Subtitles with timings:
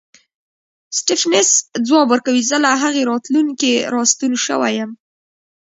[0.97, 1.49] سټېفنس
[1.87, 4.91] ځواب ورکوي زه له هغې راتلونکې راستون شوی یم